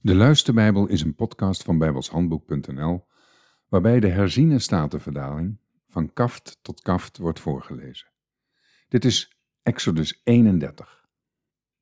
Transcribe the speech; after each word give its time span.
De 0.00 0.14
Luisterbijbel 0.14 0.86
is 0.86 1.00
een 1.02 1.14
podcast 1.14 1.62
van 1.62 1.78
bijbelshandboek.nl 1.78 3.06
waarbij 3.68 4.00
de 4.00 4.08
herziene 4.08 4.58
statenverdaling 4.58 5.58
van 5.88 6.12
kaft 6.12 6.58
tot 6.62 6.80
kaft 6.80 7.16
wordt 7.16 7.40
voorgelezen. 7.40 8.08
Dit 8.88 9.04
is 9.04 9.36
Exodus 9.62 10.20
31. 10.24 11.06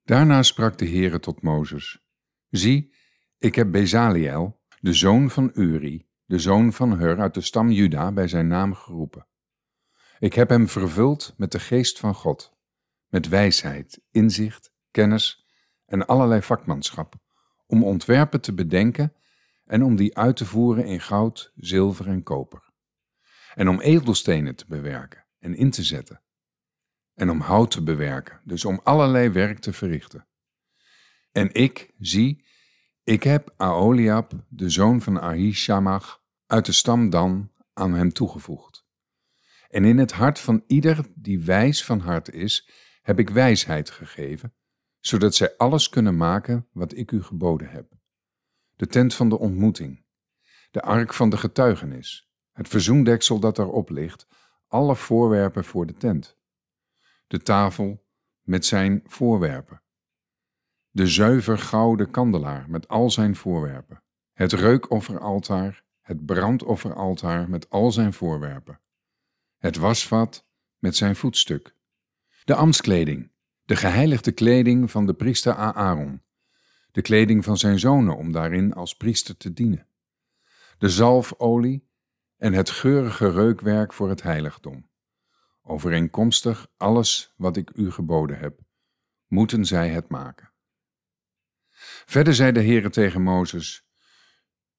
Daarna 0.04 0.42
sprak 0.42 0.78
de 0.78 0.88
Heere 0.88 1.20
tot 1.20 1.42
Mozes: 1.42 2.04
Zie, 2.50 2.94
ik 3.38 3.54
heb 3.54 3.70
Bezaliel, 3.70 4.60
de 4.80 4.92
zoon 4.92 5.30
van 5.30 5.50
Uri, 5.54 6.06
de 6.24 6.38
zoon 6.38 6.72
van 6.72 6.98
Hur 6.98 7.20
uit 7.20 7.34
de 7.34 7.40
stam 7.40 7.70
Juda, 7.70 8.12
bij 8.12 8.28
zijn 8.28 8.46
naam 8.46 8.74
geroepen. 8.74 9.26
Ik 10.18 10.34
heb 10.34 10.48
hem 10.48 10.68
vervuld 10.68 11.34
met 11.36 11.52
de 11.52 11.60
geest 11.60 11.98
van 11.98 12.14
God, 12.14 12.56
met 13.08 13.28
wijsheid, 13.28 14.02
inzicht, 14.10 14.72
kennis 14.90 15.46
en 15.86 16.06
allerlei 16.06 16.42
vakmanschap 16.42 17.24
om 17.66 17.84
ontwerpen 17.84 18.40
te 18.40 18.54
bedenken 18.54 19.12
en 19.64 19.82
om 19.82 19.96
die 19.96 20.16
uit 20.16 20.36
te 20.36 20.46
voeren 20.46 20.84
in 20.84 21.00
goud, 21.00 21.52
zilver 21.56 22.06
en 22.06 22.22
koper. 22.22 22.72
En 23.54 23.68
om 23.68 23.80
edelstenen 23.80 24.56
te 24.56 24.64
bewerken 24.68 25.26
en 25.38 25.54
in 25.54 25.70
te 25.70 25.82
zetten. 25.82 26.22
En 27.14 27.30
om 27.30 27.40
hout 27.40 27.70
te 27.70 27.82
bewerken, 27.82 28.40
dus 28.44 28.64
om 28.64 28.80
allerlei 28.82 29.28
werk 29.28 29.58
te 29.58 29.72
verrichten. 29.72 30.26
En 31.32 31.54
ik, 31.54 31.94
zie, 31.98 32.44
ik 33.04 33.22
heb 33.22 33.54
Aoliab, 33.56 34.32
de 34.48 34.70
zoon 34.70 35.00
van 35.00 35.20
Ahishamach, 35.20 36.22
uit 36.46 36.66
de 36.66 36.72
stam 36.72 37.10
Dan, 37.10 37.52
aan 37.72 37.94
hem 37.94 38.12
toegevoegd. 38.12 38.86
En 39.68 39.84
in 39.84 39.98
het 39.98 40.12
hart 40.12 40.38
van 40.38 40.64
ieder 40.66 41.06
die 41.14 41.44
wijs 41.44 41.84
van 41.84 42.00
hart 42.00 42.32
is, 42.32 42.70
heb 43.02 43.18
ik 43.18 43.30
wijsheid 43.30 43.90
gegeven, 43.90 44.54
zodat 45.06 45.34
zij 45.34 45.56
alles 45.56 45.88
kunnen 45.88 46.16
maken 46.16 46.68
wat 46.72 46.96
ik 46.96 47.10
u 47.10 47.22
geboden 47.22 47.70
heb. 47.70 47.92
De 48.74 48.86
tent 48.86 49.14
van 49.14 49.28
de 49.28 49.38
ontmoeting, 49.38 50.04
de 50.70 50.82
ark 50.82 51.14
van 51.14 51.30
de 51.30 51.36
getuigenis, 51.36 52.30
het 52.52 52.68
verzoendeksel 52.68 53.38
dat 53.38 53.58
erop 53.58 53.90
ligt, 53.90 54.26
alle 54.66 54.96
voorwerpen 54.96 55.64
voor 55.64 55.86
de 55.86 55.92
tent, 55.92 56.38
de 57.26 57.38
tafel 57.38 58.06
met 58.42 58.66
zijn 58.66 59.02
voorwerpen, 59.04 59.82
de 60.90 61.06
zuiver 61.06 61.58
gouden 61.58 62.10
kandelaar 62.10 62.70
met 62.70 62.88
al 62.88 63.10
zijn 63.10 63.36
voorwerpen, 63.36 64.02
het 64.32 64.52
reukofferaltaar, 64.52 65.84
het 66.00 66.26
brandofferaltaar 66.26 67.50
met 67.50 67.70
al 67.70 67.92
zijn 67.92 68.12
voorwerpen, 68.12 68.80
het 69.56 69.76
wasvat 69.76 70.46
met 70.78 70.96
zijn 70.96 71.16
voetstuk, 71.16 71.76
de 72.44 72.54
ambtskleding, 72.54 73.34
de 73.66 73.76
geheiligde 73.76 74.32
kleding 74.32 74.90
van 74.90 75.06
de 75.06 75.14
priester 75.14 75.54
Aaron, 75.54 76.22
de 76.90 77.02
kleding 77.02 77.44
van 77.44 77.56
zijn 77.56 77.78
zonen 77.78 78.16
om 78.16 78.32
daarin 78.32 78.72
als 78.72 78.94
priester 78.94 79.36
te 79.36 79.52
dienen, 79.52 79.88
de 80.78 80.88
zalfolie 80.88 81.88
en 82.36 82.52
het 82.52 82.70
geurige 82.70 83.30
reukwerk 83.30 83.92
voor 83.92 84.08
het 84.08 84.22
heiligdom. 84.22 84.90
Overeenkomstig 85.62 86.66
alles 86.76 87.34
wat 87.36 87.56
ik 87.56 87.70
u 87.74 87.90
geboden 87.90 88.38
heb, 88.38 88.60
moeten 89.26 89.64
zij 89.64 89.88
het 89.88 90.08
maken. 90.08 90.52
Verder 92.06 92.34
zei 92.34 92.52
de 92.52 92.62
Heere 92.62 92.90
tegen 92.90 93.22
Mozes, 93.22 93.84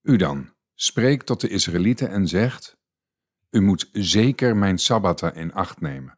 U 0.01 0.15
dan, 0.15 0.53
spreek 0.73 1.23
tot 1.23 1.41
de 1.41 1.47
Israëlieten 1.47 2.09
en 2.09 2.27
zegt, 2.27 2.77
U 3.49 3.61
moet 3.61 3.89
zeker 3.91 4.57
mijn 4.57 4.77
Sabbatten 4.77 5.35
in 5.35 5.53
acht 5.53 5.81
nemen 5.81 6.17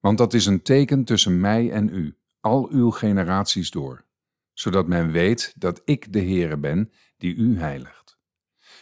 want 0.00 0.18
dat 0.18 0.34
is 0.34 0.46
een 0.46 0.62
teken 0.62 1.04
tussen 1.04 1.40
mij 1.40 1.70
en 1.70 1.88
u, 1.88 2.16
al 2.40 2.68
uw 2.70 2.90
generaties 2.90 3.70
door, 3.70 4.04
zodat 4.52 4.86
men 4.86 5.10
weet 5.10 5.54
dat 5.56 5.82
ik 5.84 6.12
de 6.12 6.20
Heere 6.20 6.56
ben 6.56 6.92
die 7.16 7.34
u 7.34 7.58
heiligt. 7.58 8.18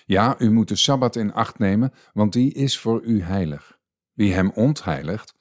Ja, 0.04 0.36
u 0.38 0.50
moet 0.50 0.68
de 0.68 0.76
Sabbat 0.76 1.16
in 1.16 1.32
acht 1.32 1.58
nemen, 1.58 1.92
want 2.12 2.32
die 2.32 2.52
is 2.52 2.78
voor 2.78 3.02
u 3.02 3.22
heilig. 3.22 3.78
Wie 4.12 4.32
hem 4.32 4.50
ontheiligt, 4.50 5.34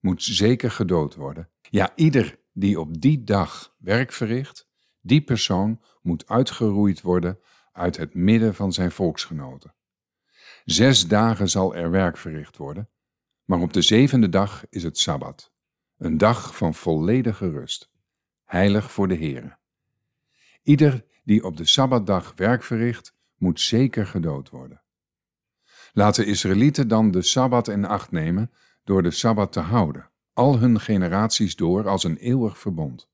moet 0.00 0.22
zeker 0.22 0.70
gedood 0.70 1.14
worden. 1.14 1.48
Ja, 1.70 1.92
ieder 1.94 2.38
die 2.52 2.80
op 2.80 3.00
die 3.00 3.24
dag 3.24 3.74
werk 3.78 4.12
verricht, 4.12 4.68
die 5.00 5.20
persoon 5.20 5.80
moet 6.02 6.28
uitgeroeid 6.28 7.00
worden 7.00 7.38
uit 7.72 7.96
het 7.96 8.14
midden 8.14 8.54
van 8.54 8.72
zijn 8.72 8.90
volksgenoten. 8.90 9.74
Zes 10.64 11.06
dagen 11.06 11.48
zal 11.48 11.74
er 11.74 11.90
werk 11.90 12.16
verricht 12.16 12.56
worden, 12.56 12.88
maar 13.48 13.60
op 13.60 13.72
de 13.72 13.82
zevende 13.82 14.28
dag 14.28 14.64
is 14.70 14.82
het 14.82 14.98
Sabbat, 14.98 15.52
een 15.96 16.18
dag 16.18 16.56
van 16.56 16.74
volledige 16.74 17.50
rust, 17.50 17.90
heilig 18.44 18.92
voor 18.92 19.08
de 19.08 19.16
Heere. 19.16 19.58
Ieder 20.62 21.04
die 21.24 21.44
op 21.44 21.56
de 21.56 21.64
Sabbatdag 21.64 22.32
werk 22.36 22.62
verricht, 22.62 23.14
moet 23.36 23.60
zeker 23.60 24.06
gedood 24.06 24.50
worden. 24.50 24.82
Laat 25.92 26.14
de 26.14 26.24
Israëlieten 26.24 26.88
dan 26.88 27.10
de 27.10 27.22
Sabbat 27.22 27.68
in 27.68 27.84
acht 27.84 28.10
nemen 28.10 28.50
door 28.84 29.02
de 29.02 29.10
Sabbat 29.10 29.52
te 29.52 29.60
houden, 29.60 30.10
al 30.32 30.58
hun 30.58 30.80
generaties 30.80 31.56
door 31.56 31.88
als 31.88 32.04
een 32.04 32.16
eeuwig 32.16 32.58
verbond. 32.58 33.10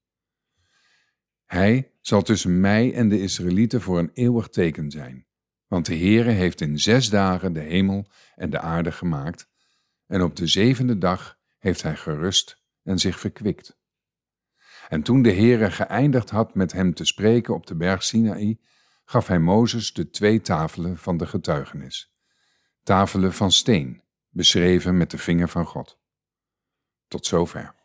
Hij 1.45 1.93
zal 2.01 2.23
tussen 2.23 2.61
mij 2.61 2.95
en 2.95 3.09
de 3.09 3.21
Israëlieten 3.21 3.81
voor 3.81 3.99
een 3.99 4.11
eeuwig 4.13 4.49
teken 4.49 4.91
zijn, 4.91 5.27
want 5.67 5.87
de 5.87 5.97
Heere 5.97 6.31
heeft 6.31 6.61
in 6.61 6.79
zes 6.79 7.11
dagen 7.11 7.53
de 7.53 7.61
hemel 7.61 8.07
en 8.35 8.51
de 8.51 8.61
aarde 8.61 8.93
gemaakt 8.93 9.53
en 10.07 10.23
op 10.23 10.37
de 10.37 10.47
zevende 10.47 10.99
dag 10.99 11.39
heeft 11.59 11.83
hij 11.83 11.97
gerust 11.97 12.63
en 12.83 12.99
zich 12.99 13.19
verkwikt. 13.19 13.79
En 14.89 15.03
toen 15.03 15.23
de 15.23 15.33
Heere 15.33 15.71
geëindigd 15.71 16.31
had 16.31 16.55
met 16.55 16.73
hem 16.73 16.95
te 16.95 17.05
spreken 17.05 17.55
op 17.55 17.67
de 17.67 17.75
berg 17.75 18.03
Sinaï, 18.03 18.59
gaf 19.05 19.27
hij 19.27 19.39
Mozes 19.39 19.93
de 19.93 20.11
twee 20.11 20.41
tafelen 20.41 20.99
van 20.99 21.17
de 21.17 21.27
getuigenis. 21.27 22.15
Tafelen 22.83 23.33
van 23.33 23.53
steen, 23.53 24.03
beschreven 24.29 24.97
met 24.97 25.11
de 25.11 25.19
vinger 25.19 25.49
van 25.49 25.67
God. 25.67 25.99
Tot 27.09 27.27
zover. 27.27 27.73